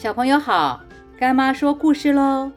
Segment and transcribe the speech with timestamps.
[0.00, 0.82] 小朋友好，
[1.18, 2.50] 干妈说故事喽。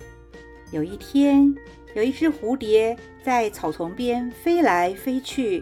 [0.71, 1.53] 有一天，
[1.93, 5.61] 有一只蝴蝶在草丛边飞来飞去，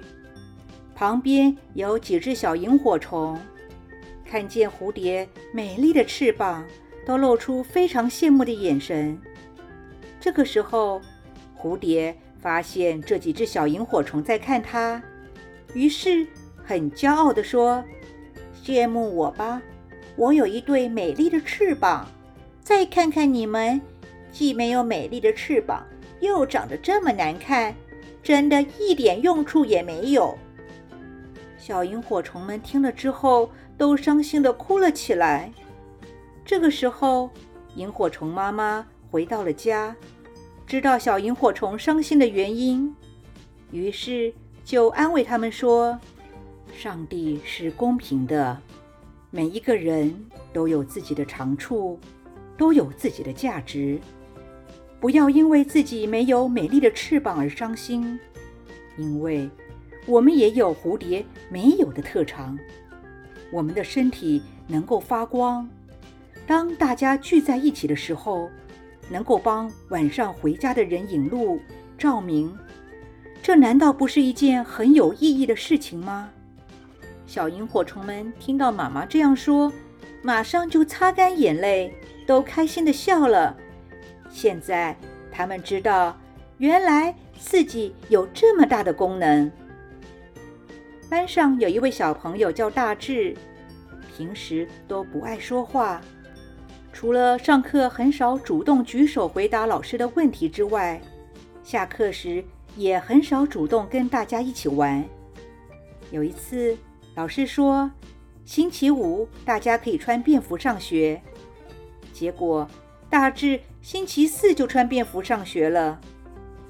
[0.94, 3.36] 旁边有几只小萤火虫，
[4.24, 6.64] 看见蝴蝶美丽的翅膀，
[7.04, 9.20] 都露出非常羡慕的眼神。
[10.20, 11.02] 这个时候，
[11.58, 15.02] 蝴蝶发现这几只小萤火虫在看它，
[15.74, 16.28] 于是
[16.64, 17.84] 很骄傲地说
[18.64, 19.60] ：“羡慕我吧。”
[20.16, 22.08] 我有一对美丽的翅膀，
[22.62, 23.82] 再看看你们，
[24.32, 25.86] 既没有美丽的翅膀，
[26.20, 27.74] 又长得这么难看，
[28.22, 30.38] 真的一点用处也没有。
[31.58, 35.52] 小萤火虫们听了之后，都伤心的哭了起来。
[36.44, 37.30] 这个时候，
[37.76, 39.96] 萤火虫妈妈回到了家，
[40.68, 42.94] 知道小萤火虫伤心的原因，
[43.72, 44.34] 于是
[44.66, 45.98] 就安慰他们说
[46.76, 48.60] ：“上帝是公平的。”
[49.34, 50.14] 每一个人
[50.52, 51.98] 都有自己的长处，
[52.58, 53.98] 都有自己的价值。
[55.00, 58.20] 不要因为自己没有美丽的翅膀而伤心，
[58.98, 59.50] 因为
[60.06, 62.60] 我们也有蝴蝶没有的特长。
[63.54, 65.68] 我们的身体能够发光，
[66.46, 68.50] 当大家聚在一起的时候，
[69.10, 71.58] 能够帮晚上回家的人引路、
[71.98, 72.54] 照明。
[73.42, 76.30] 这难道不是一件很有意义的事情吗？
[77.32, 79.72] 小萤火虫们听到妈妈这样说，
[80.22, 81.94] 马上就擦干眼泪，
[82.28, 83.56] 都开心的笑了。
[84.30, 84.94] 现在
[85.32, 86.20] 他们知道，
[86.58, 89.50] 原来自己有这么大的功能。
[91.10, 93.34] 班上有一位小朋友叫大志，
[94.14, 96.02] 平时都不爱说话，
[96.92, 101.02] 除了上课很少主动举手回答老师的问题之外，
[101.64, 102.44] 下课时
[102.76, 105.02] 也很少主动跟大家一起玩。
[106.12, 106.78] 有一次。
[107.14, 107.92] 老师说，
[108.46, 111.22] 星期五大家可以穿便服上学。
[112.14, 112.68] 结果
[113.10, 116.00] 大致星期四就穿便服上学了，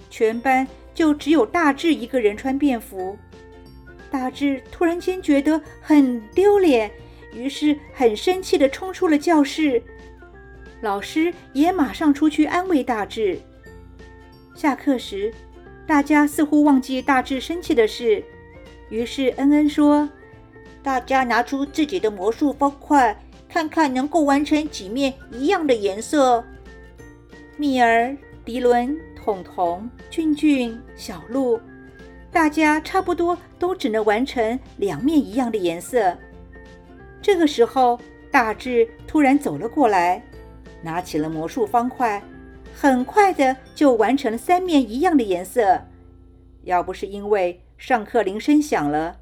[0.10, 3.16] 全班就只有大志一个人穿便服。
[4.10, 6.92] 大志突然间觉得很丢脸，
[7.34, 9.82] 于是很生气的冲出了教室。
[10.82, 13.40] 老师也马上出去安慰大志。
[14.56, 15.32] 下课时，
[15.86, 18.24] 大家似乎忘记大志生气的事，
[18.90, 20.10] 于是恩恩说。
[20.84, 23.16] 大家拿出自己的魔术方块，
[23.48, 26.44] 看看能够完成几面一样的颜色。
[27.58, 31.60] 蜜儿、迪伦、彤彤、俊俊、小鹿，
[32.32, 36.18] 大家差不多都只能完成两面一样的颜色。
[37.22, 38.00] 这个时候，
[38.32, 40.24] 大智突然走了过来，
[40.82, 42.24] 拿起了魔术方块，
[42.74, 45.80] 很快的就完成了三面一样的颜色。
[46.64, 49.18] 要不是因为上课铃声响了。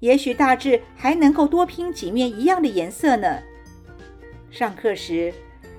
[0.00, 3.38] 也许大致还能够多拼几面一样的颜色呢。
[4.50, 5.32] 上课时，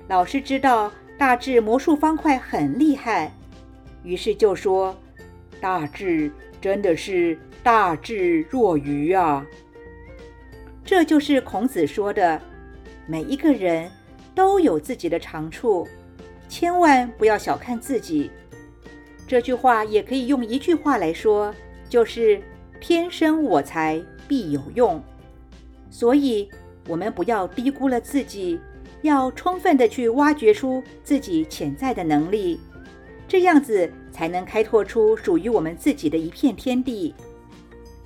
[0.08, 3.32] 老师知道大致魔术方块很厉害，
[4.02, 4.96] 于是就说
[5.60, 9.46] ：“大致真的是大智若愚啊！”
[10.84, 12.40] 这就是孔子说的
[13.06, 13.90] ：“每一个人
[14.34, 15.86] 都有自己的长处，
[16.48, 18.30] 千万不要小看自己。”
[19.26, 21.54] 这句话也可以用一句话来说，
[21.88, 22.42] 就是
[22.82, 24.02] “天生我材”。
[24.28, 25.02] 必有用，
[25.90, 26.48] 所以
[26.88, 28.58] 我们不要低估了自己，
[29.02, 32.58] 要充分的去挖掘出自己潜在的能力，
[33.28, 37.14] 这样子才能开拓出属于我们自己的一片天地。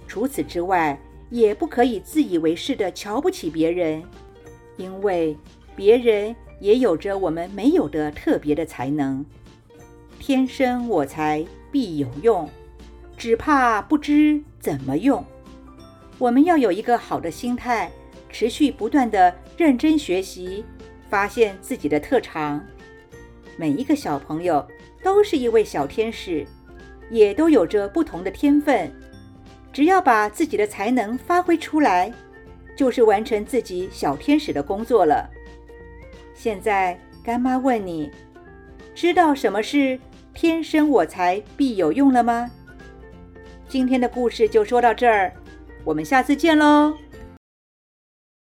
[0.09, 0.99] 除此之外，
[1.31, 4.03] 也不可以自以为是的瞧不起别人，
[4.77, 5.37] 因为
[5.77, 9.25] 别人也有着我们没有的特别的才能。
[10.19, 12.49] 天生我材必有用，
[13.17, 15.25] 只怕不知怎么用。
[16.19, 17.91] 我们要有一个好的心态，
[18.31, 20.65] 持续不断的认真学习，
[21.09, 22.65] 发现自己的特长。
[23.57, 24.67] 每一个小朋友
[25.03, 26.47] 都是一位小天使，
[27.11, 28.91] 也都有着不同的天分。
[29.73, 32.13] 只要把自己的才能发挥出来，
[32.75, 35.29] 就是完成自己小天使的工作了。
[36.35, 38.11] 现在干妈问你，
[38.95, 39.99] 知道什么是
[40.33, 42.51] 天生我材必有用了吗？
[43.69, 45.33] 今天的故事就说到这儿。
[45.85, 46.97] 我们下次见喽。